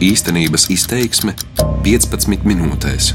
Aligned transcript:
Īstenības 0.00 0.62
izteiksme 0.72 1.34
15 1.84 2.46
minūtēs. 2.48 3.10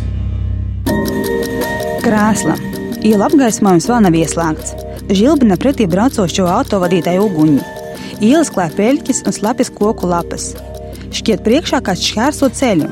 Krēsla. 2.03 2.53
Iela 3.01 3.25
apgaismojums 3.25 3.87
vēl 3.89 4.03
nav 4.05 4.17
ieslēgts. 4.19 4.75
Žilbina 5.09 5.57
pretī 5.57 5.87
braucošo 5.89 6.45
autovadītāju 6.45 7.23
uguņi. 7.25 7.63
Ielas 8.27 8.51
klāja 8.53 8.75
peļķis 8.77 9.23
un 9.25 9.33
slapjas 9.33 9.73
koku 9.73 10.11
lapas. 10.11 10.51
Šķiet 11.09 11.41
priekšā 11.47 11.79
kāds 11.87 12.05
šķērso 12.05 12.51
ceļu. 12.59 12.91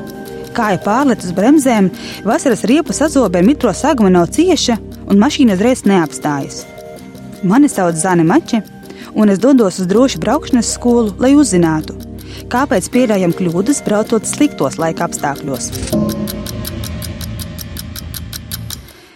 Kāja 0.58 0.80
pārlet 0.82 1.22
uz 1.22 1.30
bremzēm, 1.36 1.92
vasaras 2.26 2.66
riepas 2.66 2.98
azobē 3.06 3.44
mitro 3.46 3.70
saguma 3.70 4.10
nav 4.10 4.32
cieša 4.34 4.74
un 5.06 5.22
mašīna 5.22 5.54
uzreiz 5.54 5.84
neapstājas. 5.86 6.64
Mani 7.46 7.70
sauc 7.70 7.94
Zane 8.02 8.26
Mači, 8.26 8.58
un 9.14 9.30
es 9.30 9.38
dodos 9.38 9.78
uz 9.78 9.86
drošu 9.86 10.18
braukšanas 10.18 10.74
skolu, 10.74 11.14
lai 11.22 11.36
uzzinātu, 11.38 11.94
kāpēc 12.54 12.86
pieļaujam 12.94 13.32
kļūdas 13.34 13.80
braucot 13.82 14.28
sliktos 14.30 14.76
laika 14.78 15.08
apstākļos. 15.08 15.72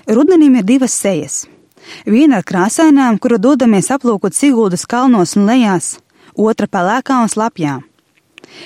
Rudenim 0.09 0.57
ir 0.59 0.67
divas 0.67 0.97
sejas. 0.99 1.45
Viena 2.09 2.41
ar 2.41 2.47
krāsainām, 2.49 3.19
kuru 3.23 3.39
dodamies 3.39 3.93
aplūkot 3.95 4.35
Siguldas 4.35 4.87
kalnos 4.91 5.37
un 5.39 5.47
lejās, 5.47 5.99
otra 6.35 6.67
pelēkā 6.67 7.21
un 7.23 7.31
slapjā. 7.31 7.77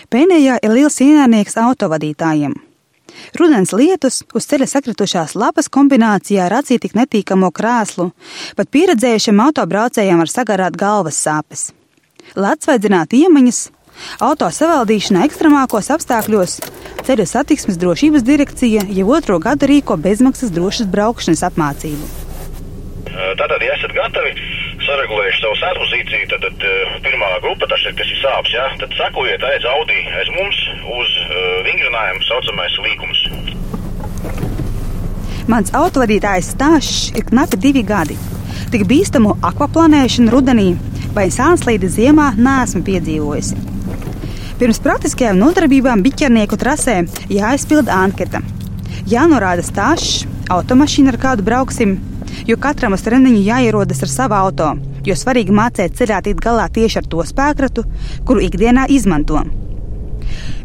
Pēdējā 0.09 0.57
ir 0.63 0.75
liels 0.79 0.97
ienaidnieks 1.05 1.59
autovadītājiem. 1.61 2.55
Rudens 3.37 3.75
lietus 3.77 4.23
uz 4.33 4.49
ceļa 4.49 4.71
sakritušās 4.71 5.37
lapas 5.37 5.69
kombinācijā 5.69 6.47
ar 6.47 6.57
acī 6.63 6.79
tik 6.81 6.97
netīkamo 6.97 7.53
krēslu, 7.53 8.09
pat 8.57 8.73
pieredzējušiem 8.73 9.45
autobraucējiem 9.51 10.25
var 10.25 10.33
sagarāt 10.33 10.81
galvas 10.81 11.21
sāpes. 11.21 11.69
Lats 12.39 12.71
vajadzināt 12.71 13.13
iemaņas, 13.19 13.67
auto 14.23 14.49
savaldīšana 14.53 15.27
ekstremākos 15.27 15.91
apstākļos, 15.95 16.59
ceļu 17.07 17.27
satiksmes 17.29 17.79
drošības 17.83 18.27
direkcija 18.27 18.87
jau 18.89 19.09
otro 19.17 19.39
gadu 19.43 19.69
rīko 19.71 19.97
bezmaksas 20.01 20.53
drošas 20.55 20.91
braukšanas 20.93 21.45
apmācību. 21.51 22.11
Tātad, 23.13 23.61
ja 23.61 23.75
esat 23.77 23.93
gatavi, 23.97 24.33
saregulējuši 24.87 25.43
savu 25.43 25.57
sēdpozīciju, 25.61 26.29
tad, 26.33 26.47
tad 26.47 27.03
pirmā 27.05 27.31
grupa, 27.45 27.69
tas 27.71 27.83
ir, 27.87 27.95
kas 27.99 28.09
ir 28.09 28.21
sāpes, 28.23 28.55
ja, 28.55 28.65
tad 28.81 28.95
sekojiet 28.99 29.45
aiz 29.47 29.67
Audi, 29.75 29.99
aiz 30.21 30.31
mums 30.37 30.61
uz 30.99 31.17
vingrinājumu 31.69 32.25
saucamais 32.29 32.79
līkums. 32.87 33.25
Mans 35.51 35.73
autovadītājs 35.75 36.53
stāsts 36.55 37.11
ir 37.19 37.27
knapi 37.29 37.59
divi 37.61 37.83
gadi. 37.87 38.17
Tik 38.73 38.87
bīstamu 38.89 39.35
akvaplanēšanu 39.45 40.33
rudenī 40.33 40.71
vai 41.17 41.27
sānslīdi 41.35 41.91
ziemā 41.93 42.33
neesmu 42.39 42.85
piedzīvojusi. 42.87 43.59
Pirms 44.63 44.79
praktiskajām 44.79 45.41
nodarbībām 45.43 46.05
biķernieku 46.05 46.55
trasē 46.55 46.93
jāizpilda 47.35 47.97
anketa. 47.99 48.39
Jānorāda 49.11 49.65
stāsts, 49.67 50.21
automašīna 50.55 51.11
ar 51.11 51.19
kādu 51.25 51.43
brauksim, 51.49 51.97
jo 52.47 52.55
katram 52.63 52.95
uz 52.95 53.03
treniņu 53.03 53.41
jāierodas 53.43 54.05
ar 54.07 54.13
savu 54.13 54.39
auto, 54.39 54.69
jo 55.03 55.19
svarīgi 55.19 55.59
mācīt 55.59 55.99
ceļā 55.99 56.21
tikt 56.29 56.47
galā 56.47 56.69
tieši 56.79 57.01
ar 57.03 57.11
to 57.11 57.27
spēkratu, 57.27 57.83
kuru 58.23 58.47
ikdienā 58.47 58.87
izmanto. 58.87 59.43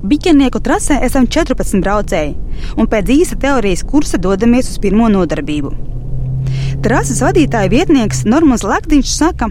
Biķenieku 0.05 0.61
trasē 0.61 1.01
esam 1.09 1.25
14 1.25 1.81
braucēji, 1.81 2.35
un 2.77 2.93
pēc 2.93 3.09
īsa 3.17 3.41
teorijas 3.41 3.81
kursa 3.81 4.21
dodamies 4.21 4.69
uz 4.75 4.77
pirmo 4.77 5.09
nodarbību. 5.09 5.73
Trases 6.85 7.25
vadītāja 7.25 7.73
vietnieks 7.73 8.27
Normons 8.29 8.61
Laktiņš 8.61 9.17
saka, 9.23 9.49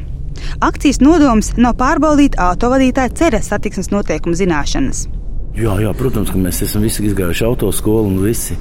akcijas 0.65 1.03
nodoms 1.05 1.53
nav 1.61 1.77
pārbaudīt 1.81 2.41
autovadītāja 2.41 3.15
ceļa 3.21 3.45
satiksmes 3.45 3.93
noteikumu 3.95 4.39
zināšanas. 4.39 5.07
Jā, 5.57 5.73
jā, 5.81 5.89
protams, 5.97 6.29
ka 6.29 6.37
mēs 6.37 6.59
esam 6.67 6.83
visi 6.85 7.01
izgājuši 7.09 7.45
autoskolu 7.47 8.11
un 8.11 8.19
visi 8.21 8.53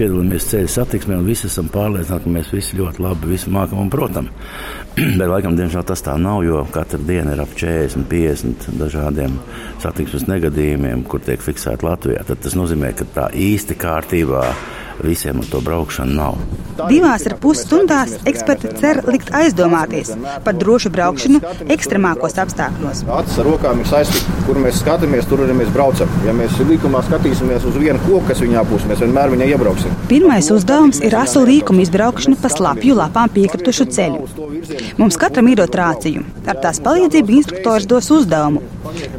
piedalāmies 0.00 0.48
ceļu 0.50 0.70
satiksmē. 0.72 1.20
Visi 1.22 1.46
esam 1.46 1.68
pārliecināti, 1.70 2.24
ka 2.24 2.32
mēs 2.34 2.50
visi 2.50 2.78
ļoti 2.80 3.04
labi 3.04 3.30
visi 3.30 3.52
mākam 3.54 3.84
un 3.84 3.92
protam. 3.92 4.26
Bet, 4.98 5.28
laikam, 5.30 5.54
diemžēl 5.54 5.86
tas 5.86 6.02
tā 6.02 6.16
nav, 6.18 6.42
jo 6.42 6.64
katra 6.74 6.98
diena 7.06 7.36
ir 7.36 7.44
ap 7.44 7.54
40, 7.54 8.02
50 8.10 8.66
dažādiem 8.80 9.38
satiksmes 9.84 10.26
negadījumiem, 10.26 11.06
kur 11.06 11.22
tiek 11.22 11.38
fiksēti 11.44 11.86
Latvijā. 11.86 12.26
Tad 12.26 12.42
tas 12.42 12.58
nozīmē, 12.58 12.90
ka 12.98 13.06
tā 13.14 13.30
īsti 13.30 13.78
kārtībā 13.78 14.42
visiem 15.04 15.40
ar 15.42 15.48
to 15.50 15.60
braukšanu 15.64 16.16
nav. 16.16 16.40
Divās 16.88 17.26
ar 17.28 17.34
pus 17.42 17.60
stundās 17.66 18.14
eksperti 18.28 18.70
cer 18.80 19.02
likt 19.10 19.32
aizdomāties 19.36 20.12
par 20.44 20.56
drošu 20.56 20.92
braukšanu 20.94 21.40
ekstremākos 21.74 22.38
apstākļos. 22.40 23.02
Acis 23.18 23.40
ar 23.42 23.48
rokām 23.50 23.82
ir 23.82 23.90
saistīts, 23.90 24.24
kur 24.46 24.60
mēs 24.62 24.80
skatāmies, 24.80 25.28
tur 25.28 25.44
arī 25.44 25.58
mēs 25.58 25.72
braucam. 25.74 26.08
Ja 26.24 26.32
mēs 26.36 26.56
līkumā 26.70 27.02
skatīsimies 27.08 27.66
uz 27.68 27.76
vienu 27.80 28.00
koku, 28.06 28.22
kas 28.30 28.40
viņā 28.44 28.64
būs, 28.70 28.86
mēs 28.88 29.04
vienmēr 29.04 29.34
viņai 29.34 29.50
iebrauksim. 29.54 29.98
Pirmais 30.08 30.48
uzdevums 30.54 31.02
ir 31.04 31.16
asu 31.20 31.44
līkuma 31.44 31.84
izbraukšana 31.84 32.40
pa 32.40 32.52
slapju 32.52 32.96
lapām 32.96 33.32
piekritušu 33.34 33.88
ceļu. 33.96 34.24
Mums 35.00 35.20
katram 35.20 35.50
ir 35.52 35.60
dot 35.60 35.76
rāciju. 35.76 36.24
Ar 36.48 36.60
tās 36.64 36.80
palīdzību 36.84 37.36
instruktors 37.40 37.88
dos 37.90 38.08
uzdevumu, 38.14 38.64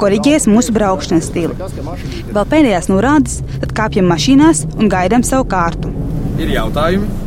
koriģēs 0.02 0.48
mūsu 0.50 0.74
braukšanas 0.76 1.28
stilu. 1.30 1.56
Vēl 1.56 2.46
pēdējās 2.54 2.90
norādes, 2.92 3.40
tad 3.62 3.74
kāpjam 3.76 4.08
mašīnās 4.12 4.66
un 4.76 4.92
gaidām 4.92 5.26
savu 5.26 5.48
kārtu. 5.50 5.92
Ir 6.40 6.54
jautājumi? 6.54 7.22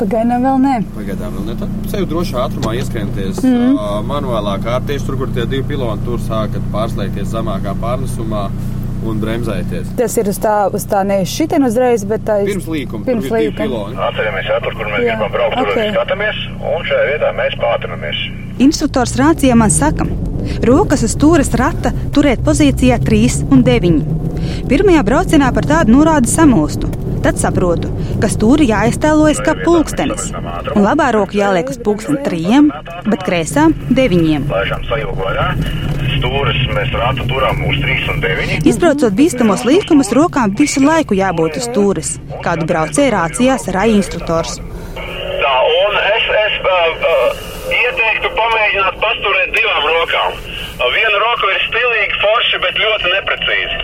Pagaidām 0.00 0.44
vēl 0.46 0.60
nē. 0.62 0.74
Pagaidām 0.94 1.34
vēl 1.36 1.48
ne. 1.50 1.54
Tad 1.60 1.72
sev 1.92 2.06
droši 2.08 2.36
ātrumā 2.40 2.72
ieskrienties 2.78 3.42
mm. 3.44 3.74
uh, 3.74 3.98
manuālā 4.06 4.56
kārtā. 4.62 4.94
Tieši 4.94 5.08
tur, 5.10 5.18
kur 5.20 5.32
tie 5.36 5.44
divi 5.44 5.66
piloni 5.74 6.06
tur 6.06 6.22
sākat 6.24 6.70
pārslēgties 6.72 7.32
zemākā 7.34 7.74
pārnesumā. 7.82 8.48
Un 9.00 9.16
bremzēties. 9.16 9.94
Tas 9.96 10.12
ir 10.20 10.28
uz 10.28 10.36
tā, 10.40 10.54
uz 10.76 10.84
tā 10.88 11.00
nevis 11.08 11.32
šitien 11.32 11.64
uzreiz, 11.64 12.02
bet 12.08 12.26
tā 12.28 12.42
ir. 12.42 12.50
Pirms 12.50 12.66
līkuma. 12.68 13.06
Pirms 13.06 13.30
līkuma. 13.32 13.78
Atceramies, 14.10 14.50
ja 14.50 14.58
tur, 14.60 14.76
kur 14.76 14.90
mēs 14.92 15.06
Jā. 15.06 15.14
gribam 15.14 15.32
braukt, 15.32 15.56
tur 15.56 15.72
okay. 15.72 15.94
skatāmies, 15.94 16.42
un 16.58 16.84
šajā 16.90 17.06
vietā 17.08 17.30
mēs 17.38 17.56
pātrinamies. 17.62 18.20
Instruktors 18.60 19.16
rācijā 19.16 19.56
man 19.56 19.72
saka, 19.72 20.04
rokas 20.66 21.04
uz 21.06 21.14
stūres 21.16 21.52
rata 21.58 21.92
turēt 22.14 22.42
pozīcijā 22.46 23.00
3 23.04 23.44
un 23.50 23.62
9. 23.66 24.00
Pirmajā 24.70 25.04
braucienā 25.06 25.52
par 25.54 25.68
tādu 25.68 25.96
norādi 25.96 26.30
samulstu. 26.30 26.90
Tad 27.20 27.36
saprotu, 27.36 27.90
ka 28.22 28.30
stūri 28.32 28.70
jāiztēlojas 28.70 29.42
kā 29.44 29.52
pulkstenis. 29.60 30.30
Un 30.72 30.86
labā 30.86 31.10
roka 31.12 31.36
jāliek 31.36 31.68
uz 31.68 31.76
pulksteni 31.84 32.22
trījiem, 32.24 32.70
bet 33.04 33.26
kreisā 33.26 33.66
deviņiem. 33.92 34.46
Stūris 36.14 36.64
mēs 36.72 36.96
rātu 36.96 37.28
turam 37.28 37.60
uz 37.68 37.76
3 37.84 38.08
un 38.14 38.24
9. 38.24 38.56
Izbraucot 38.72 39.16
bīstamos 39.20 39.66
līkumus, 39.68 40.14
rokām 40.16 40.56
visu 40.56 40.82
laiku 40.84 41.18
jābūt 41.18 41.60
uz 41.60 41.68
stūres. 41.68 42.16
Kādu 42.44 42.66
braucēju 42.72 43.14
rācijās 43.14 43.68
ar 43.68 43.82
instruktors. 43.92 44.56
Tā, 44.96 45.54
un 45.84 46.00
es, 46.00 46.34
es 46.46 46.58
uh, 46.64 47.06
uh, 47.12 47.49
ieteiktu 48.20 48.36
pamēģināt 48.36 48.98
pasturēt 49.00 49.52
divām 49.54 49.84
rokām. 49.88 50.32
Viena 50.92 51.18
roka 51.22 51.48
ir 51.48 51.62
stilīga, 51.68 52.18
forša, 52.20 52.60
bet 52.60 52.76
ļoti 52.76 53.12
neprecīza. 53.14 53.78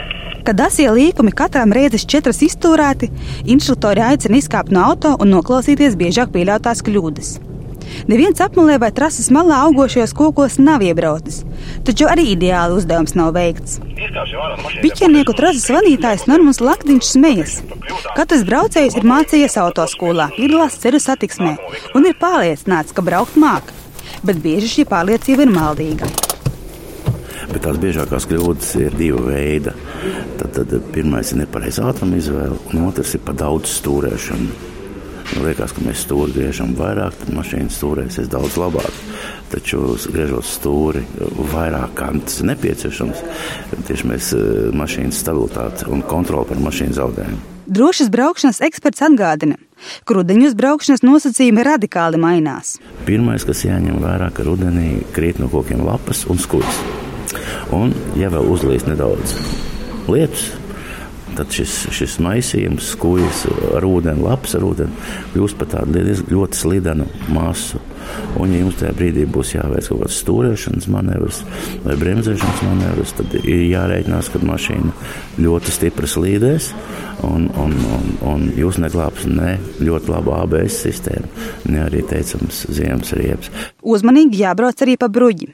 Kad 0.47 0.61
asie 0.61 0.87
līkumi 0.91 1.33
katram 1.33 1.73
reizes 1.73 2.07
četras 2.07 2.43
iztūrēti, 2.43 3.11
instruktori 3.47 4.05
aicina 4.05 4.37
izkāpt 4.39 4.71
no 4.71 4.85
auto 4.93 5.17
un 5.19 5.33
noklausīties 5.33 5.97
biežāk 5.97 6.31
pieļautās 6.35 6.85
kļūdas. 6.87 7.37
Neviens 8.11 8.41
apmalē 8.43 8.77
vai 8.83 8.91
trases 8.93 9.31
malā 9.33 9.63
augošajos 9.67 10.13
kokos 10.15 10.59
nav 10.59 10.83
iebraucis, 10.83 11.45
taču 11.87 12.09
arī 12.11 12.27
ideāli 12.35 12.77
uzdevums 12.77 13.15
nav 13.19 13.33
veikts. 13.39 13.79
Piķernieku 14.83 15.35
trases 15.39 15.71
vadītājs 15.71 16.27
Normons 16.31 16.61
Laktiņš 16.61 17.13
smejas. 17.15 17.57
Katrs 18.19 18.45
braucējs 18.47 18.99
ir 18.99 19.07
mācījies 19.07 19.57
autoskolā, 19.63 20.29
piedalās 20.37 20.79
ceļu 20.83 21.03
satiksmē 21.03 21.57
un 21.95 22.11
ir 22.11 22.19
pārliecināts, 22.21 22.95
ka 22.95 23.07
braukt 23.07 23.39
māk, 23.41 23.71
bet 24.27 24.41
bieži 24.43 24.73
šī 24.73 24.87
pārliecība 24.91 25.47
ir 25.47 25.53
maldīga. 25.55 26.09
Bet 27.47 27.63
tās 27.63 27.79
biežākās 27.81 28.27
kļūdas 28.29 28.73
ir 28.83 28.97
divi 28.99 29.23
veidi. 29.29 29.75
Tad, 30.41 30.57
tad 30.57 30.73
pirmais 30.93 31.31
ir 31.33 31.45
nepareiza 31.45 31.87
ātruma 31.89 32.19
izvēle, 32.19 32.59
un 32.73 32.89
otrs 32.89 33.15
ir 33.17 33.23
par 33.25 33.39
daudz 33.39 33.79
stūrēšanu. 33.79 34.76
Man 35.35 35.43
liekas, 35.49 35.73
ka 35.75 35.83
mēs 35.83 36.05
stūri 36.07 36.35
griežam 36.37 36.77
vairāk, 36.79 37.17
tad 37.19 37.33
mašīna 37.35 37.73
stūrēsies 37.75 38.31
daudz 38.31 38.57
labāk. 38.61 39.01
Taču, 39.51 39.81
griežot 40.13 40.47
stūri 40.47 41.03
vairāk, 41.53 41.97
kā 41.99 42.13
tas 42.21 42.41
ir 42.41 42.51
nepieciešams, 42.53 43.23
tieši 43.89 44.11
mēs 44.13 44.31
eh, 44.37 44.47
mašīnas 44.77 45.21
stabilitāti 45.25 45.89
un 45.91 46.05
kontroli 46.07 46.53
par 46.53 46.63
mašīnu 46.69 46.99
zaudējam. 46.99 47.39
Drošas 47.67 48.13
braukšanas 48.15 48.63
eksperts 48.63 49.03
atgādina, 49.03 49.57
ka 50.07 50.15
rudeņos 50.15 50.55
braukšanas 50.55 51.03
nosacījumi 51.03 51.65
radikāli 51.67 52.21
mainās. 52.23 52.77
Pirmais, 53.09 53.43
kas 53.47 53.65
jāņem 53.67 53.99
vērā, 54.05 54.31
ka 54.31 54.47
rudenī 54.47 55.01
krīt 55.17 55.43
no 55.43 55.51
kokiem 55.51 55.83
lapas 55.87 56.23
un 56.31 56.39
skūpstās. 56.39 57.03
Un, 57.75 57.91
ja 58.15 58.31
vēl 58.31 58.47
uzlīs 58.47 58.87
nedaudz 58.87 59.35
lietus, 60.07 60.53
tad 61.37 61.53
šis, 61.55 61.75
šis 61.95 62.17
maisījums, 62.25 62.93
skūjas 62.95 63.45
ar 63.77 63.87
ūdeni, 63.87 64.25
lapas 64.25 64.57
ar 64.59 64.65
ūdeni, 64.67 65.05
kļūst 65.35 65.59
par 65.61 65.71
tādu 65.75 66.05
ļoti 66.31 66.61
slidenu 66.61 67.09
masu. 67.35 67.81
Un, 68.39 68.53
ja 68.55 68.61
jums 68.61 68.77
tajā 68.79 68.93
brīdī 68.97 69.25
būs 69.31 69.55
jāveic 69.57 69.89
kaut 69.91 70.05
kāds 70.05 70.21
stūrēšanas 70.23 70.87
manevrs 70.93 71.41
vai 71.83 71.97
bremzēšanas 71.99 72.63
manevrs, 72.69 73.15
tad 73.19 73.35
ir 73.43 73.65
jārēķinās, 73.73 74.31
ka 74.31 74.43
mašīna 74.47 74.95
ļoti 75.43 75.75
stipri 75.75 76.11
slīdēs. 76.11 76.71
Un, 77.27 77.49
un, 77.57 77.73
un, 77.97 78.09
un 78.29 78.49
jūs 78.55 78.77
neglābsiet 78.83 79.33
ne 79.33 79.55
ļoti 79.81 80.13
labu 80.13 80.35
ABS 80.37 80.83
sistēmu, 80.85 81.31
ne 81.73 81.81
arī 81.87 82.05
teicams 82.07 82.67
ziemas 82.69 83.15
riepas. 83.17 83.49
Uzmanīgi 83.81 84.45
jābrauc 84.45 84.85
arī 84.85 84.99
pa 85.01 85.09
bruģi. 85.13 85.49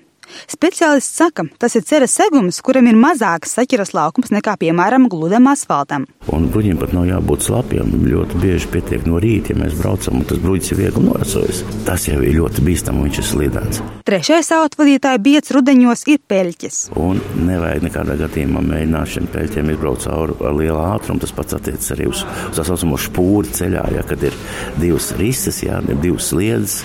Speciālists 0.50 1.17
saka, 1.19 1.46
tas 1.62 1.76
ir 1.79 1.84
ceļa 1.88 2.08
segums, 2.11 2.61
kuram 2.64 2.88
ir 2.90 2.99
mazāks 2.99 3.55
saķeras 3.56 3.94
laukums 3.96 4.32
nekā, 4.34 4.56
piemēram, 4.61 5.08
gludam 5.12 5.49
asfaltam. 5.52 6.06
Un 6.32 6.49
bruģim 6.52 6.79
pat 6.81 6.94
nav 6.96 7.06
jābūt 7.08 7.46
slapjam. 7.46 7.93
Ļoti 8.06 8.40
bieži 8.43 8.70
pietiek 8.73 9.06
no 9.08 9.20
rīta, 9.23 9.52
ja 9.52 9.61
mēs 9.62 9.76
braucam, 9.79 10.20
un 10.20 10.29
tas 10.29 10.40
bruģis 10.43 10.73
ir 10.73 10.81
viegli 10.82 11.05
norasojis. 11.06 11.62
Tas 11.87 12.06
jau 12.08 12.20
ir 12.23 12.37
ļoti 12.38 12.64
bīstami, 12.67 13.00
un 13.00 13.08
viņš 13.08 13.20
ir 13.23 13.29
slidens. 13.29 13.82
Trešais 14.08 14.52
autovadītāja 14.56 15.20
biets 15.23 15.52
rudeņos 15.55 16.05
ir 16.12 16.23
peļķis. 16.31 16.79
Un 17.02 17.20
nevajag 17.46 17.87
nekādā 17.87 18.17
gadījumā 18.20 18.62
mēģināt 18.67 19.12
šiem 19.14 19.29
peļķiem 19.32 19.73
izbraukt 19.75 20.06
cauri 20.06 20.37
ar 20.43 20.56
lielu 20.58 20.81
ātrumu. 20.82 21.23
Tas 21.23 21.34
pats 21.37 21.58
attiecas 21.58 21.93
arī 21.94 22.08
uz, 22.11 22.25
uz 22.50 22.58
tā 22.58 22.67
saucamo 22.67 22.99
spūri 23.00 23.52
ceļā, 23.58 23.84
ja, 23.96 24.06
kad 24.06 24.23
ir 24.26 24.37
divas 24.81 25.12
rises, 25.19 25.62
ja, 25.64 25.81
divas 25.93 26.31
sliedes, 26.32 26.81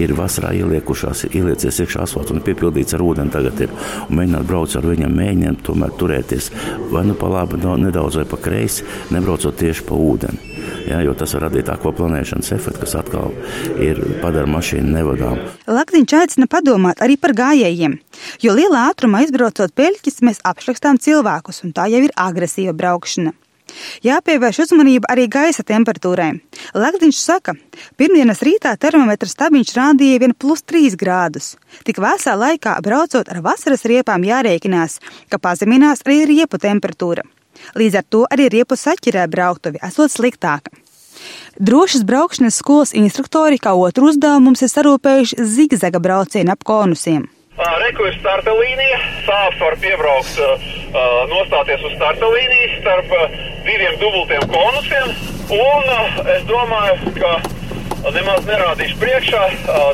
ir 0.00 0.14
vasarā 0.16 0.52
ieliekušās, 0.60 1.26
ieliecies 1.32 1.82
iekšā 1.84 2.06
asfaltam 2.06 2.40
un 2.40 2.46
piepildīts 2.46 2.91
ar 2.96 3.04
ūdeni 3.04 3.32
tagad 3.34 3.60
ir. 3.64 3.74
Un 4.08 4.18
mēģināt 4.20 4.48
braukt 4.48 4.76
ar 4.78 4.88
viņiem, 4.88 5.18
mēģināt 5.18 5.64
tomēr 5.66 5.92
turēties 6.00 6.50
vai 6.92 7.04
nu 7.08 7.16
pa 7.18 7.30
labi, 7.32 7.60
nedaudz 7.62 8.20
vai 8.20 8.26
pa 8.28 8.38
kreisi, 8.40 8.86
nebraucot 9.14 9.56
tieši 9.58 9.86
pa 9.88 9.98
ūdeni. 9.98 10.50
Ja, 10.86 11.00
jo 11.02 11.14
tas 11.18 11.34
var 11.36 11.46
radīt 11.46 11.70
akvaplanēšanas 11.72 12.52
efektu, 12.54 12.82
kas 12.82 12.96
atkal 12.98 13.34
ir 13.82 14.00
padara 14.22 14.50
mašīnu 14.50 14.94
nevadām. 14.96 15.38
Laktiņš 15.70 16.16
aicina 16.18 16.48
padomāt 16.50 17.02
arī 17.04 17.18
par 17.20 17.34
gājējiem, 17.38 17.98
jo 18.42 18.56
lielā 18.56 18.88
ātrumā 18.90 19.24
izbraucot 19.26 19.74
peļķis, 19.78 20.22
mēs 20.26 20.42
apšrakstām 20.48 21.00
cilvēkus, 21.02 21.62
un 21.66 21.76
tā 21.76 21.88
jau 21.92 22.02
ir 22.06 22.14
agresīva 22.18 22.74
braukšana. 22.78 23.34
Jāpievērš 24.04 24.62
uzmanība 24.66 25.10
arī 25.12 25.28
gaisa 25.32 25.64
temperatūrai. 25.66 26.30
Lakdiņš 26.76 27.18
saka, 27.18 27.54
pirmdienas 28.00 28.42
rītā 28.46 28.74
termometra 28.80 29.28
stabiņš 29.30 29.74
rādīja 29.78 30.22
vien 30.22 30.34
plus 30.34 30.64
3 30.68 30.96
grādus. 31.00 31.54
Tik 31.86 32.00
vēsā 32.02 32.36
laikā 32.38 32.78
braucot 32.84 33.28
ar 33.32 33.42
vasaras 33.44 33.86
riepām 33.88 34.26
jārēķinās, 34.28 34.98
ka 35.30 35.40
pazeminās 35.42 36.04
arī 36.06 36.22
riepu 36.32 36.60
temperatūra. 36.62 37.26
Līdz 37.78 38.00
ar 38.00 38.08
to 38.08 38.24
arī 38.32 38.48
riepu 38.52 38.78
saķerē 38.78 39.26
brauktuvi 39.30 39.82
esot 39.86 40.12
sliktāka. 40.12 40.72
Drošas 41.60 42.02
braukšanas 42.08 42.56
skolas 42.58 42.94
instruktori 42.96 43.60
kā 43.60 43.74
otru 43.76 44.08
uzdevumu 44.10 44.48
mums 44.48 44.64
ir 44.64 44.72
sarūpējuši 44.72 45.44
zigzaga 45.56 46.00
braucienu 46.02 46.54
ap 46.54 46.64
konusiem. 46.64 47.28
Reku 47.62 48.06
ir 48.08 48.16
starta 48.18 48.52
līnija. 48.56 48.98
Sāpes 49.26 49.60
var 49.62 49.76
piebraukt, 49.82 50.38
nostāties 51.30 51.84
uz 51.86 51.92
starta 51.94 52.30
līnijas 52.32 52.78
starp 52.80 53.12
diviem 53.66 53.94
dubultiem 54.00 54.46
konusiem. 54.50 55.12
Un 55.52 55.92
es 56.32 56.42
domāju, 56.48 57.12
ka 57.20 58.10
nemaz 58.16 58.42
nerādīšu 58.48 58.98
priekšā. 58.98 59.44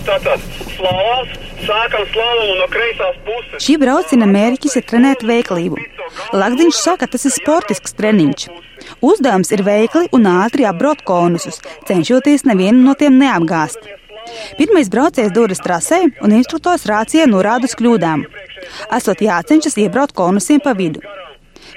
Tātad 0.06 0.46
slāvās, 0.76 1.34
sākam 1.66 2.08
slāvumu 2.14 2.56
no 2.62 2.70
kreisās 2.72 3.20
puses. 3.26 3.60
Šī 3.66 3.76
brauciena 3.82 4.28
mērķis 4.30 4.78
ir 4.80 4.88
trenēt 4.88 5.26
veiklību. 5.28 5.82
Lagdiņš 6.32 6.80
saka, 6.80 7.10
tas 7.10 7.28
ir 7.28 7.36
sportisks 7.36 7.96
treniņš. 7.98 8.48
Uzdevums 9.04 9.52
ir 9.52 9.64
veikli 9.66 10.08
un 10.16 10.28
ātri 10.30 10.64
apbraukt 10.68 11.04
konusus, 11.08 11.60
cenšoties 11.88 12.46
nevienu 12.48 12.80
no 12.86 12.96
tiem 12.96 13.18
neapgāzt. 13.20 13.82
Pirmais 14.58 14.90
braucējs 14.92 15.34
dodas 15.34 15.62
trasē, 15.64 16.00
un 16.24 16.34
instruktors 16.36 16.86
rācijā 16.88 17.26
norāda 17.30 17.68
uz 17.68 17.76
kļūdām. 17.78 18.24
Esot 18.96 19.22
jācenšas 19.24 19.78
iebraukt 19.84 20.16
konusiem 20.18 20.62
pa 20.64 20.74
vidu. 20.78 21.04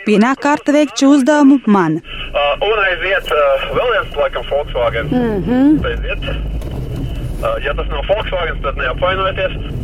Pienāk 0.05 0.41
kārta 0.41 0.73
veikt 0.73 0.97
šo 0.97 1.11
uzdevumu 1.17 1.59
man. 1.69 1.99
Uh, 2.31 2.63
un 2.65 2.79
aiziet 2.87 3.27
uh, 3.35 3.67
vēl 3.75 3.91
viens, 3.93 4.15
laikam, 4.17 4.47
Volkswagen. 4.49 5.11
Mm 5.11 5.43
-hmm. 5.45 5.85
aiziet. 5.85 6.23
uh, 6.25 7.57
ja 7.65 7.73
tas 7.73 7.87
nav 7.87 8.05
Volkswagen, 8.09 8.61
tad 8.63 8.77
neapvainojieties. 8.77 9.81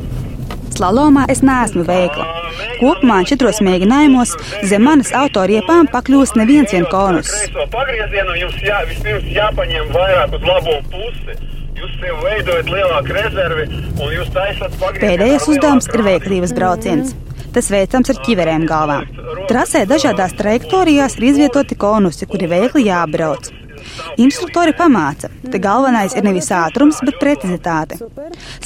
Slalomā 0.77 1.25
es 1.33 1.41
neesmu 1.41 1.83
veikla. 1.87 2.25
Kopumā 2.77 3.23
četros 3.25 3.61
mēģinājumos 3.65 4.35
zem 4.69 4.83
manas 4.85 5.09
autoriepām 5.19 5.87
pakļūst 5.93 6.37
neviens 6.37 6.73
vien 6.75 6.85
konus. 6.91 7.31
Pagriezienu 7.73 8.35
jums 8.43 8.59
jā, 8.61 8.83
vispirms 8.89 9.25
jāpaņem 9.37 9.89
vairāk 9.95 10.35
uz 10.37 10.45
labo 10.51 10.75
pusi. 10.93 11.56
Jūs 11.77 11.94
sev 12.01 12.21
veidojat 12.25 12.69
lielāku 12.74 13.13
rezervi 13.13 13.68
un 13.69 14.09
jūs 14.15 14.31
taisat 14.33 14.74
pagriezienu. 14.81 15.03
Pēdējais 15.03 15.47
uzdevums 15.53 15.89
ir 15.94 16.03
veiklības 16.07 16.53
brauciens. 16.57 17.13
Tas 17.53 17.69
veicams 17.74 18.09
ar 18.13 18.19
ķiverēm 18.25 18.65
galvā. 18.69 18.97
Trasē 19.50 19.83
dažādās 19.89 20.33
trajektorijās 20.39 21.19
ir 21.19 21.27
izvietoti 21.29 21.77
konusi, 21.77 22.25
kuri 22.29 22.50
veikli 22.50 22.88
jābrauc. 22.89 23.51
Instruktori 24.18 24.74
pamāca, 24.77 25.29
ka 25.51 25.62
galvenais 25.62 26.15
ir 26.18 26.25
nevis 26.25 26.50
ātrums, 26.53 27.00
bet 27.06 27.19
precizitāte. 27.21 28.00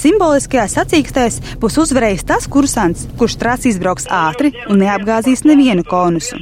Simboliskajā 0.00 0.64
sacīkstēs 0.72 1.38
būs 1.62 1.78
uzvarējis 1.84 2.26
tas 2.32 2.48
kursants, 2.50 3.06
kurš 3.20 3.38
trasi 3.42 3.72
izbrauks 3.72 4.08
ātri 4.08 4.54
un 4.68 4.82
neapgāzīs 4.82 5.44
nevienu 5.48 5.84
konusu. 5.88 6.40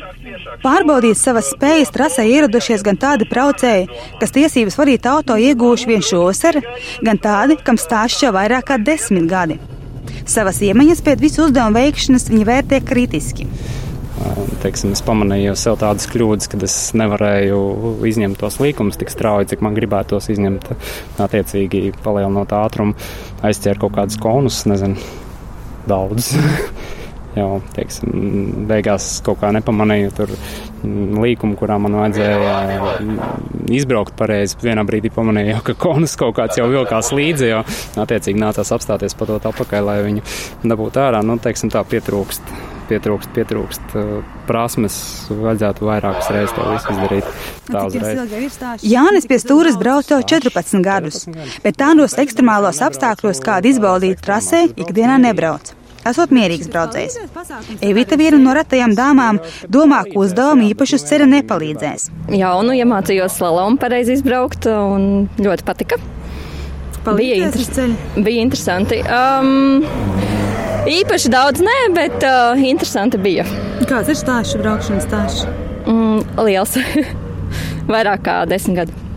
Pārbaudīt 0.61 1.19
savas 1.19 1.53
spējas 1.55 1.93
trasē 1.95 2.25
ieradušies 2.29 2.83
gan 2.87 2.99
tādi 3.01 3.27
braucēji, 3.31 3.87
kas 4.21 4.35
tiesības 4.35 4.79
vadīt 4.81 5.07
auto 5.09 5.37
iegūši 5.39 5.91
vien 5.91 6.03
šovasar, 6.05 6.61
gan 7.07 7.21
tādi, 7.23 7.59
kam 7.65 7.79
stāsts 7.81 8.25
jau 8.25 8.33
vairāk 8.37 8.67
kā 8.73 8.81
desmit 8.83 9.29
gadi. 9.31 9.61
Savas 10.29 10.61
iemaņas 10.65 11.05
pēc 11.07 11.23
visu 11.23 11.47
uzdevumu 11.47 11.79
veikšanas 11.81 12.29
viņi 12.31 12.49
vērtē 12.49 12.83
kritiski. 12.87 13.47
Teiksim, 14.61 14.93
es 14.93 15.01
pamanīju 15.01 15.55
sev 15.57 15.79
tādas 15.81 16.05
kļūdas, 16.11 16.51
ka 16.53 16.59
es 16.67 16.75
nevarēju 16.99 17.61
izņemt 18.11 18.37
tos 18.43 18.59
līkumus 18.61 19.01
tik 19.01 19.13
strauji, 19.13 19.49
cik 19.55 19.65
man 19.65 19.77
gribētos 19.79 20.29
izņemt. 20.35 20.69
Attiecīgi, 21.25 21.95
palielinot 22.05 22.53
ātrumu, 22.59 22.99
aizķēru 23.47 23.87
kaut 23.87 23.97
kādus 23.97 24.21
konus, 24.21 24.67
nezinu, 24.69 25.01
daudz. 25.89 26.35
jau 27.37 27.61
teiksim, 27.75 28.11
beigās 28.71 29.19
kaut 29.27 29.41
kā 29.43 29.51
nepamanīju 29.55 30.15
tur 30.17 30.33
līkumu, 31.21 31.57
kurā 31.61 31.77
man 31.83 31.99
vajadzēja 31.99 32.57
izbraukt 33.77 34.17
pareizi. 34.19 34.59
Vienā 34.65 34.85
brīdī 34.89 35.13
pamanīju, 35.15 35.61
ka 35.67 35.77
konus 35.79 36.17
kaut 36.21 36.37
kāds 36.41 36.59
jau 36.61 36.69
vilkās 36.73 37.13
līdzi, 37.15 37.53
jo 37.53 37.63
attiecīgi 38.01 38.41
nācās 38.41 38.75
apstāties 38.77 39.17
pa 39.19 39.31
to 39.31 39.39
atpakaļ, 39.53 39.87
lai 39.87 40.01
viņu 40.09 40.27
dabūtu 40.67 41.05
ārā. 41.05 41.23
Nu, 41.27 41.39
teiksim, 41.43 41.73
tā 41.73 41.85
pietrūkst. 41.87 42.53
Pietrūkst, 42.91 43.31
pietrūkst 43.37 43.93
prasmes, 44.49 44.95
vajadzētu 45.31 45.87
vairākas 45.87 46.31
reizes 46.35 46.57
to 46.57 46.65
visu 46.73 46.91
izdarīt. 46.97 47.29
Tā 47.71 47.85
uzreiz. 47.87 48.57
Jānis 48.83 49.31
pie 49.31 49.39
stūres 49.39 49.79
brauc 49.79 50.11
jau 50.11 50.19
14 50.19 50.83
gadus, 50.83 51.23
bet 51.63 51.79
tādos 51.79 52.19
ekstremālos 52.19 52.83
apstākļos, 52.83 53.45
kādi 53.47 53.77
izbaudīt 53.77 54.27
trasē, 54.27 54.65
ikdienā 54.75 55.21
nebrauc. 55.23 55.77
Esot 56.09 56.31
mierīgs 56.33 56.71
braucējs. 56.73 57.19
Evita 57.85 58.17
viena 58.17 58.39
no 58.41 58.55
retajām 58.57 58.95
dāmām 58.97 59.41
domā, 59.69 60.01
ka 60.09 60.17
uzdevumi 60.23 60.71
īpaši 60.73 60.97
uz 60.97 61.05
ceļa 61.11 61.27
nepalīdzēs. 61.35 62.07
Jā, 62.41 62.55
nu 62.65 62.77
iemācījos 62.77 63.37
slalomu 63.37 63.81
pareizi 63.81 64.17
izbraukt 64.17 64.69
un 64.73 65.29
ļoti 65.41 65.67
patika. 65.69 66.01
Bija, 67.05 67.37
inter 67.47 68.25
bija 68.25 68.45
interesanti. 68.45 69.01
Um, 69.05 69.85
īpaši 70.89 71.33
daudz 71.33 71.65
nē, 71.65 71.77
bet 71.97 72.17
uh, 72.25 72.61
interesanti 72.61 73.21
bija. 73.21 73.45
Kāds 73.89 74.13
ir 74.13 74.21
stāsts, 74.21 74.57
braukšanas 74.61 75.09
stāsts? 75.09 75.47
Mm, 75.89 76.25
liels. 76.49 76.77
Vairāk 77.93 78.27
kā 78.29 78.43
desmit 78.49 78.83
gadu 78.83 79.10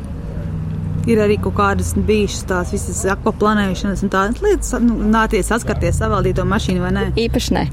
ir 1.10 1.22
arī 1.24 1.38
kaut 1.42 1.56
kādas 1.58 1.94
bijušas 1.98 2.46
tās 2.50 2.74
visas 2.74 3.04
akvaplanēšanas 3.14 4.04
un 4.06 4.12
tādas 4.14 4.44
lietas, 4.44 4.74
nu, 4.84 5.00
nācies 5.14 5.50
saskarties 5.52 6.00
savaldīto 6.02 6.46
mašīnu 6.48 6.84
vai 6.84 6.92
ne? 6.96 7.08
Īpaši 7.26 7.58
ne. 7.58 7.66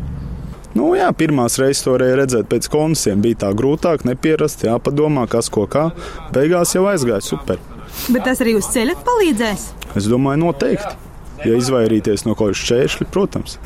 Nu, 0.74 0.92
jā, 0.94 1.08
pirmās 1.18 1.58
reizes 1.58 1.82
to 1.82 1.96
varēja 1.96 2.20
redzēt 2.20 2.50
pēc 2.50 2.68
konusiem. 2.70 3.22
Bija 3.24 3.40
tā 3.46 3.50
grūtāk, 3.58 4.04
nepierast, 4.06 4.62
jāpadomā, 4.68 5.26
kas 5.30 5.50
ko 5.50 5.66
kā. 5.70 5.88
Beigās 6.34 6.76
jau 6.76 6.84
aizgāja 6.90 7.24
super. 7.26 7.58
Bet 8.06 8.22
tas 8.28 8.38
arī 8.44 8.54
uz 8.58 8.70
ceļa 8.70 8.94
palīdzēs? 9.02 9.66
Es 9.98 10.06
domāju, 10.10 10.44
noteikti. 10.44 10.94
Ja 11.42 11.56
izvairīties 11.58 12.22
no 12.28 12.36
kaut 12.36 12.52
kāda 12.52 12.60
šķēršļa, 12.62 13.08
protams. 13.10 13.58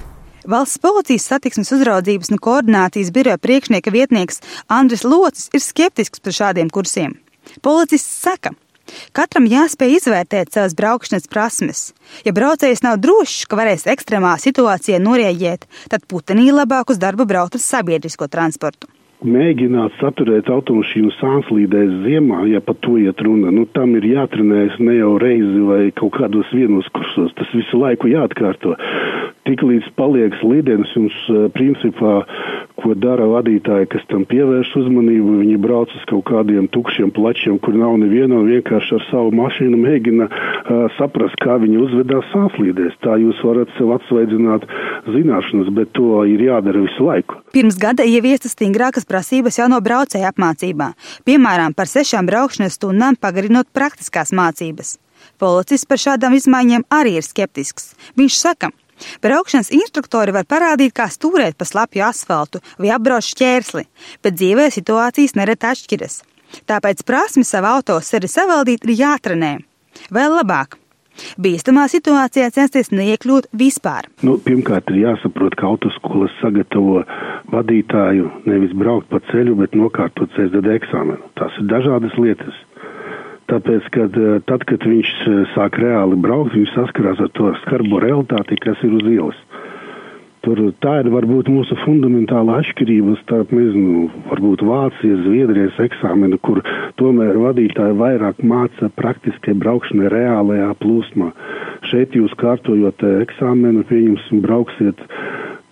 Valsts 0.49 0.81
policijas 0.81 1.27
satiksmes 1.29 1.73
uzraudzības 1.73 2.33
un 2.33 2.41
koordinācijas 2.45 3.13
biroja 3.13 3.41
priekšnieka 3.41 3.93
vietnieks 3.93 4.43
Andris 4.69 5.05
Locis 5.05 5.49
ir 5.57 5.63
skeptisks 5.65 6.21
par 6.21 6.37
šādiem 6.37 6.69
kursiem. 6.73 7.17
Policists 7.65 8.21
saka, 8.25 8.53
Katram 9.17 9.47
jāspēj 9.51 9.99
izvērtēt 9.99 10.55
savas 10.55 10.75
braukšanas 10.79 11.31
prasmes. 11.31 11.85
Ja 12.27 12.35
braucējs 12.37 12.85
nav 12.85 12.99
drošs, 13.05 13.47
ka 13.49 13.59
varēs 13.61 13.89
ekstremā 13.91 14.35
situācijā 14.43 15.01
norēģēt, 15.03 15.69
tad 15.93 16.05
putenī 16.11 16.51
labāk 16.53 16.93
uz 16.93 17.01
darbu 17.01 17.27
braukt 17.29 17.57
ar 17.59 17.65
sabiedrisko 17.65 18.29
transportu. 18.33 18.91
mēģināt 19.25 19.95
saturēt 20.03 20.51
automašīnu 20.53 21.09
sānslīdēs 21.17 21.93
ziemā, 22.05 22.43
ja 22.51 22.61
par 22.61 22.77
to 22.85 22.99
iet 23.01 23.23
runa, 23.25 23.49
nu 23.55 23.65
tam 23.73 23.95
ir 23.97 24.05
jātrenējas 24.05 24.77
ne 24.85 24.99
jau 24.99 25.15
reizi 25.23 25.63
vai 25.65 25.87
kaut 25.97 26.13
kādos 26.19 26.51
vienos 26.53 26.91
kursos, 26.93 27.33
tas 27.39 27.49
visu 27.57 27.81
laiku 27.81 28.11
jāatkārto. 28.13 28.75
Tiklīdz 29.49 29.89
paliek 29.97 30.37
slīdens, 30.43 30.93
jums 30.97 31.17
principā, 31.57 32.19
ko 32.85 32.95
dara 32.99 33.27
vadītāji, 33.31 33.89
kas 33.95 34.05
tam 34.11 34.27
pievērš 34.29 34.75
uzmanību, 34.83 35.39
viņi 35.41 35.57
brauc 35.63 35.93
uz 35.97 36.05
kaut 36.11 36.27
kādiem 36.29 36.69
tukšiem 36.73 37.13
plačiem, 37.17 37.57
kur 37.63 37.77
nav 37.79 37.97
neviena, 38.03 38.37
un 38.37 38.51
vienkārši 38.53 38.99
ar 38.99 39.07
savu 39.09 39.33
mašīnu 39.39 39.81
mēģina 39.81 40.29
uh, 40.29 40.85
saprast, 40.99 41.39
kā 41.43 41.57
viņi 41.63 41.81
uzvedās 41.87 42.29
sānslīdēs. 42.35 42.99
Tā 43.05 43.17
jūs 43.23 43.41
varat 43.47 43.73
sev 43.79 43.95
atsvaidzināt 43.97 44.69
zināšanas, 45.09 45.73
bet 45.77 45.95
to 45.97 46.25
ir 46.29 46.45
jādara 46.45 46.85
visu 46.85 47.09
laiku. 47.09 47.41
Pirms 47.57 47.81
gada 47.81 48.05
ieviestas 48.05 48.57
stingrākas 48.59 49.09
prasības 49.09 49.59
jau 49.61 49.71
no 49.73 49.81
braucēja 49.85 50.35
apmācībā, 50.35 50.93
piemēram, 51.29 51.77
par 51.77 51.91
sešām 51.91 52.29
braukšanas 52.29 52.77
stundām 52.79 53.17
pagarinot 53.21 53.71
praktiskās 53.73 54.35
mācības. 54.37 54.99
Policists 55.41 55.89
par 55.89 56.01
šādām 56.01 56.37
izmaiņām 56.37 56.85
arī 56.93 57.19
ir 57.19 57.25
skeptisks. 57.27 57.95
Viņš 58.19 58.37
saka, 58.39 58.71
Braukšanas 59.25 59.73
instruktori 59.75 60.35
var 60.35 60.47
parādīt, 60.49 60.95
kā 60.97 61.09
stūrēt 61.13 61.59
pa 61.59 61.67
slapju 61.69 62.05
asfaltu 62.07 62.63
vai 62.79 62.93
apbraukt 62.95 63.31
šķērsli, 63.33 63.85
bet 64.23 64.39
dzīvē 64.39 64.71
situācijas 64.75 65.37
nereti 65.39 65.71
atšķiras. 65.73 66.23
Tāpēc 66.71 67.03
prasmi 67.07 67.45
savu 67.47 67.73
auto 67.73 67.99
seri 68.05 68.31
savaldīt 68.31 68.87
ir 68.87 68.97
jātrenē. 69.01 69.57
Vēl 70.15 70.39
labāk, 70.39 70.79
Bīstamā 71.39 71.85
situācijā 71.91 72.49
censties 72.55 72.91
neiekļūt 72.91 73.47
vispār. 73.55 74.09
Nu, 74.27 74.35
pirmkārt, 74.43 74.91
ir 74.91 75.05
jāsaprot, 75.05 75.55
ka 75.59 75.69
autoskolas 75.71 76.35
sagatavo 76.41 77.05
vadītāju 77.55 78.31
nevis 78.51 78.75
braukt 78.79 79.11
pa 79.13 79.23
ceļu, 79.31 79.55
bet 79.63 79.77
nokārtot 79.79 80.33
CSDD 80.35 80.75
eksāmenu. 80.75 81.23
Tās 81.39 81.55
ir 81.61 81.69
dažādas 81.71 82.17
lietas. 82.19 82.59
Tāpēc, 83.51 83.89
kad, 83.93 84.17
eh, 84.17 84.41
tad, 84.49 84.65
kad 84.65 84.85
viņš 84.89 85.11
eh, 85.29 85.41
sāk 85.53 85.77
reāli 85.83 86.17
braukt, 86.17 86.55
viņš 86.57 86.71
saskarās 86.73 87.21
ar 87.21 87.31
to 87.37 87.53
skarbo 87.65 88.01
realitāti, 88.01 88.57
kas 88.61 88.81
ir 88.87 88.97
uz 88.97 89.05
ielas. 89.05 89.41
Tur 90.45 90.61
tā 90.85 90.99
ir 91.01 91.09
varbūt 91.09 91.49
mūsu 91.49 91.77
fundamentāla 91.87 92.59
atšķirība 92.61 93.15
starp, 93.23 93.53
nezinu, 93.57 94.11
varbūt 94.29 94.65
Vācijas, 94.69 95.23
Zviedrijas 95.25 95.79
eksāmenu, 95.81 96.37
kur 96.45 96.61
tomēr 97.01 97.39
vadītāji 97.41 97.97
vairāk 97.97 98.43
māca 98.45 98.91
praktiskai 98.93 99.55
braukšanai 99.57 100.11
reālajā 100.13 100.69
plūsmā. 100.85 101.31
Šeit 101.89 102.17
jūs 102.17 102.37
kārtojot 102.41 103.07
eksāmenu, 103.09 103.87
pieņemsim, 103.89 104.45
brauksiet 104.45 105.01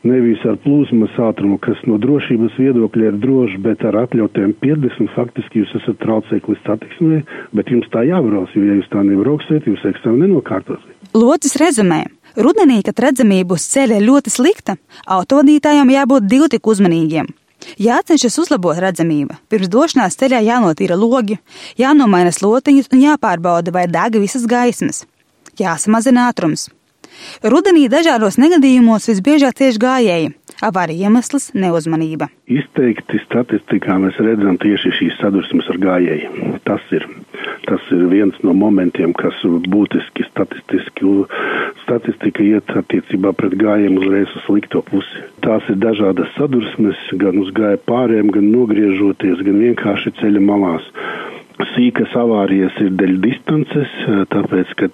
nevis 0.09 0.43
ar 0.49 0.57
plūsmas 0.63 1.15
ātrumu, 1.29 1.59
kas 1.63 1.81
no 1.89 1.99
drošības 2.03 2.57
viedokļa 2.61 3.11
ir 3.11 3.19
drošs, 3.23 3.59
bet 3.65 3.85
ar 3.89 4.01
atļautiem 4.05 4.55
50, 4.63 5.13
faktiski 5.17 5.63
jūs 5.63 5.75
esat 5.81 6.01
traucēklis 6.03 6.63
satiksmē, 6.67 7.21
bet 7.57 7.71
jums 7.73 7.91
tā 7.95 8.05
jābrauc, 8.09 8.51
jo 8.57 8.65
ja 8.67 8.79
jūs 8.79 8.91
tā 8.93 9.05
nebrauksiet, 9.07 9.69
jūs 9.69 9.85
eksāmenu 9.93 10.29
nenokārtosiet. 10.29 10.99
Locis 11.15 11.59
rezumē. 11.61 12.05
Rudenī, 12.33 12.81
kad 12.87 12.99
redzamība 13.05 13.59
uz 13.59 13.67
ceļa 13.69 14.01
ir 14.01 14.07
ļoti 14.09 14.33
slikta, 14.33 14.79
autovadītājiem 15.05 15.93
jābūt 15.93 16.29
divi 16.31 16.49
tik 16.55 16.69
uzmanīgiem. 16.73 17.29
Jācenšas 17.79 18.39
uzlabot 18.43 18.79
redzamību. 18.83 19.37
Pirms 19.53 19.71
došanās 19.71 20.17
ceļā 20.19 20.41
jānotīra 20.49 20.97
logi, 20.99 21.39
jānomaina 21.79 22.33
slotiņas 22.35 22.91
un 22.93 23.05
jāpārbauda, 23.05 23.75
vai 23.75 23.87
deg 23.91 24.19
visas 24.23 24.49
gaismas. 24.51 25.05
Jāsamazina 25.61 26.31
ātrums. 26.31 26.71
Rudenī 27.43 27.89
dažādos 27.93 28.39
negadījumos 28.41 29.09
visbiežāk 29.11 29.59
cieši 29.59 29.83
gājēji. 29.83 30.33
Avārija 30.63 31.09
iemesls- 31.09 31.51
neuzmanība. 31.63 32.29
Izteikti 32.47 33.19
statistikā 33.25 33.97
mēs 33.99 34.19
redzam 34.23 34.59
tieši 34.63 34.93
šīs 34.99 35.17
sadursmes 35.19 35.69
ar 35.73 35.79
gājējiem. 35.83 36.61
Tas 36.69 36.81
ir, 36.93 37.07
tas 37.67 37.81
ir 37.91 38.07
viens 38.13 38.37
no 38.47 38.55
momentiem, 38.55 39.13
kas 39.13 39.35
būtiski 39.43 40.23
statistiski 40.31 41.27
statistika 41.83 42.45
iet 42.47 42.71
attiecībā 42.79 43.33
pret 43.37 43.57
gājiem 43.59 43.99
uzreiz 43.99 44.31
uz 44.37 44.47
slikto 44.47 44.83
pusi. 44.87 45.25
Tās 45.43 45.67
ir 45.73 45.81
dažādas 45.83 46.31
sadursmes, 46.37 47.01
gan 47.19 47.43
uz 47.43 47.51
gāja 47.57 47.81
pāriem, 47.91 48.31
gan 48.31 48.51
nogriežoties, 48.55 49.43
gan 49.43 49.59
vienkārši 49.67 50.15
ceļa 50.21 50.45
malās. 50.47 50.87
Sīkas 51.73 52.13
avārijas 52.19 52.75
ir 52.83 52.93
dēļ 53.01 53.15
distances, 53.23 53.93
tāpēc, 54.33 54.73
ka 54.79 54.89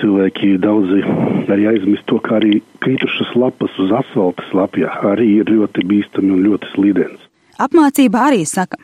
cilvēki 0.00 0.54
daudzi 0.62 1.02
arī 1.50 1.68
aizmirst 1.74 2.06
to, 2.10 2.20
ka 2.24 2.38
arī 2.38 2.60
kritušas 2.84 3.34
lapas 3.38 3.74
uz 3.82 3.92
asfalta 3.94 4.44
slapja 4.50 4.92
arī 5.12 5.40
ir 5.40 5.50
ļoti 5.50 5.86
bīstami 5.90 6.34
un 6.34 6.44
ļoti 6.46 6.72
slīdens. 6.74 7.28
Apmācība 7.62 8.26
arī 8.28 8.42
saka, 8.48 8.78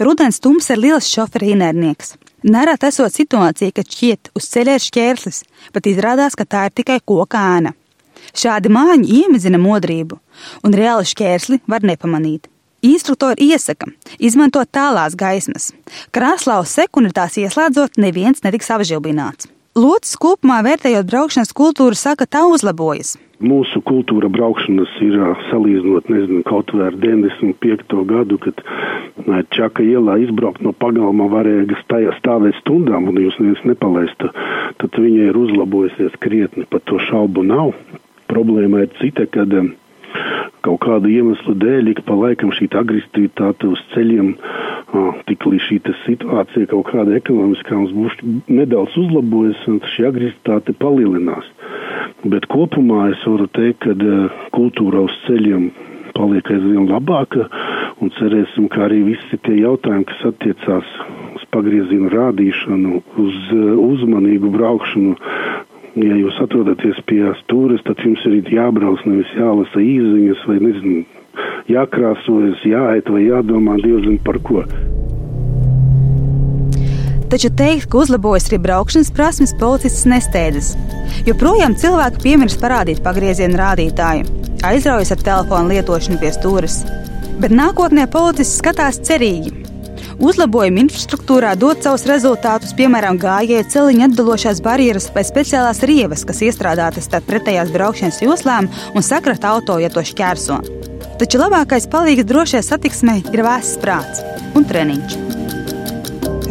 rudens 0.00 0.40
tums 0.40 0.70
ir 0.72 0.80
liels 0.80 1.08
šoferi 1.10 1.52
ienaidnieks. 1.54 2.16
Nerad 2.44 2.84
esot 2.84 3.12
situācija, 3.12 3.72
kad 3.72 3.88
šķiet 3.88 4.34
uz 4.36 4.48
ceļa 4.52 4.76
ir 4.76 4.84
šķērslis, 4.84 5.44
bet 5.72 5.88
izrādās, 5.88 6.36
ka 6.36 6.44
tā 6.44 6.66
ir 6.68 6.74
tikai 6.76 6.98
koka 7.00 7.40
ēna. 7.56 7.72
Šādi 8.36 8.72
māņi 8.72 9.20
iemizina 9.20 9.60
modrību, 9.60 10.18
un 10.64 10.76
reāli 10.76 11.08
šķērsli 11.08 11.62
var 11.68 11.84
nepamanīt. 11.84 12.48
Instruktori 12.84 13.46
iesaka 13.48 13.86
izmantot 14.20 14.68
tālās 14.76 15.14
gaismas. 15.16 15.70
Krāslā 16.12 16.58
uz 16.60 16.72
sekundi 16.76 17.14
tās 17.16 17.38
ieslēdzot, 17.40 17.96
neviens 17.96 18.42
netiks 18.44 18.68
apžilbināts. 18.74 19.48
Locis 19.72 20.18
kopumā 20.20 20.58
vērtējot 20.66 21.06
braukšanas 21.08 21.54
kultūru, 21.56 21.96
saka, 21.96 22.26
tā 22.28 22.42
uzlabojas. 22.44 23.14
Mūsu 23.40 23.80
kultūra 23.88 24.28
braukšanas 24.28 24.92
ir 25.02 25.16
salīdzinot, 25.48 26.10
nezinu, 26.12 26.42
kaut 26.44 26.74
vai 26.76 26.90
ar 26.90 26.98
95. 27.00 27.96
gadu, 28.10 28.36
kad 28.44 28.60
Čaka 29.56 29.82
ielā 29.82 30.18
izbraukt 30.26 30.60
no 30.60 30.74
pagalma 30.76 31.30
varēja 31.32 31.80
stāvēt 32.20 32.58
stundām, 32.60 33.08
un 33.08 33.22
jūs 33.22 33.40
neviens 33.40 33.64
nepalaistu, 33.64 34.28
tad 34.82 35.00
viņa 35.00 35.30
ir 35.30 35.40
uzlabojusies 35.40 36.20
krietni, 36.20 36.68
pat 36.68 36.84
to 36.90 37.00
šaubu 37.08 37.46
nav. 37.48 37.72
Problēma 38.28 38.84
ir 38.84 38.92
cita, 39.00 39.24
kad 39.24 39.56
kaut 40.64 40.80
kādu 40.84 41.10
iemeslu 41.12 41.54
dēļ 41.60 41.90
ik 41.92 42.02
pa 42.08 42.16
laikam 42.18 42.52
šī 42.56 42.68
agresivitāte 42.80 43.68
uz 43.70 43.80
ceļiem, 43.94 44.34
tik 45.28 45.46
līdz 45.50 45.66
šī 45.68 45.80
situācija 46.04 46.70
kaut 46.72 46.90
kāda 46.92 47.16
ekonomiskā 47.18 47.76
mums 47.76 47.94
būs 47.96 48.20
nedaudz 48.48 48.96
uzlabojas, 49.00 49.64
un 49.70 49.80
šī 49.94 50.08
agresivitāte 50.10 50.76
palielinās. 50.80 51.48
Bet 52.24 52.46
kopumā 52.52 53.10
es 53.12 53.24
varu 53.28 53.48
teikt, 53.52 53.84
ka 53.84 54.20
kultūra 54.56 55.04
uz 55.04 55.16
ceļiem 55.26 55.68
paliek 56.14 56.48
aizvien 56.54 56.86
labāka, 56.88 57.48
un 58.02 58.12
cerēsim, 58.18 58.68
ka 58.72 58.86
arī 58.86 59.02
visi 59.10 59.38
tie 59.44 59.58
jautājumi, 59.60 60.06
kas 60.10 60.22
attiecās 60.30 60.92
uz 61.34 61.44
pagriezienu 61.54 62.10
rādīšanu, 62.12 63.00
uz 63.24 63.40
uzmanīgu 63.82 64.52
braukšanu, 64.54 65.16
ja 66.00 66.16
jūs 66.18 66.38
atrodaties 66.42 66.98
pie 67.08 67.22
stūres, 67.44 67.82
tad 67.86 68.00
jums 68.02 68.22
ir 68.26 68.50
jābrauc, 68.50 69.02
nevis 69.06 69.30
jālasa 69.38 69.82
īziņas 69.82 70.42
vai 70.50 70.58
nezinu, 70.62 71.04
jākrāsojas, 71.70 72.66
jāiet 72.66 73.10
vai 73.10 73.24
jādomā 73.28 73.78
diezgan 73.82 74.18
par 74.26 74.40
ko. 74.46 74.64
Taču 77.32 77.48
teikt, 77.58 77.88
ka 77.90 78.02
uzlabojas 78.04 78.46
arī 78.50 78.60
braukšanas 78.62 79.10
prasmes, 79.14 79.54
policists 79.58 80.06
nesteidzas. 80.06 80.74
Joprojām 81.26 81.74
cilvēki 81.80 82.22
piemirst 82.22 82.60
parādīt 82.62 83.00
pagrieziena 83.02 83.58
rādītāju, 83.62 84.28
aizraujas 84.66 85.14
ar 85.14 85.24
telefonu 85.24 85.74
lietošanu 85.74 86.20
pie 86.22 86.30
stūres. 86.36 86.82
Bet 87.42 87.50
nākotnē 87.50 88.06
policists 88.12 88.60
skatās 88.60 89.00
cerīgi. 89.08 89.63
Uzlabojumi 90.22 90.84
infrastruktūrā 90.84 91.54
dod 91.58 91.80
savus 91.82 92.04
rezultātus, 92.06 92.74
piemēram, 92.78 93.18
gājēju 93.18 93.66
celiņa 93.72 94.06
atdalošās 94.10 94.60
barjeras 94.62 95.08
vai 95.14 95.24
speciālās 95.26 95.82
rievas, 95.82 96.22
kas 96.28 96.42
iestrādātas 96.46 97.08
starp 97.08 97.26
pretējās 97.30 97.72
braukšanas 97.74 98.20
joslām 98.22 98.70
un 98.94 99.02
sakrata 99.02 99.50
auto, 99.56 99.80
ja 99.82 99.90
to 99.90 100.04
šķērso. 100.06 100.60
Taču 101.18 101.42
labākais 101.42 101.88
palīgs 101.90 102.28
drošai 102.30 102.62
satiksmei 102.62 103.24
ir 103.32 103.42
vēsts 103.46 103.80
prāts 103.82 104.22
un 104.54 104.66
treniņš. 104.70 105.18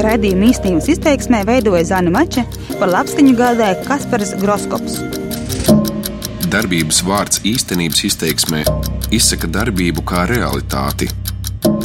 Radījuma 0.04 0.50
īstenības 0.52 0.92
izteiksmē 0.98 1.44
veidoja 1.48 1.86
Zana 1.94 2.12
Mača, 2.12 2.44
par 2.80 2.92
labskaņu 2.92 3.36
gādāja 3.40 3.80
Kaspars 3.88 4.36
Groskops. 4.44 5.00
Darbības 6.52 7.00
vārds 7.08 7.40
īstenības 7.48 8.04
izteiksmē 8.12 8.66
izsaka 9.14 9.48
darbību 9.48 10.04
kā 10.10 10.28
realitāti 10.30 11.08